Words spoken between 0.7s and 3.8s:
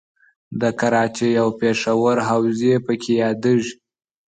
کراچۍ او پېښور حوزې پکې یادیږي.